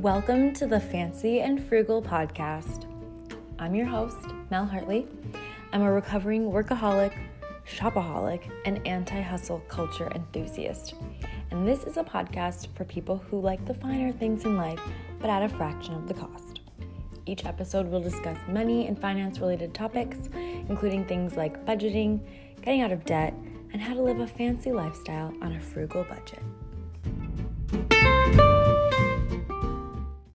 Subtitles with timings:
[0.00, 2.86] Welcome to the Fancy and Frugal podcast.
[3.58, 5.06] I'm your host, Mel Hartley.
[5.74, 7.12] I'm a recovering workaholic,
[7.66, 10.94] shopaholic, and anti hustle culture enthusiast.
[11.50, 14.80] And this is a podcast for people who like the finer things in life,
[15.20, 16.60] but at a fraction of the cost.
[17.26, 22.20] Each episode will discuss money and finance related topics, including things like budgeting,
[22.62, 23.34] getting out of debt,
[23.74, 26.42] and how to live a fancy lifestyle on a frugal budget.